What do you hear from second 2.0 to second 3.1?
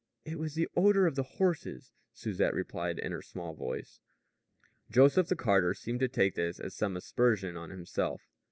Susette replied